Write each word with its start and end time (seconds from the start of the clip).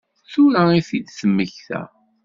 Tura 0.31 0.63
i 0.77 0.81
t-id-temmekta? 0.87 1.81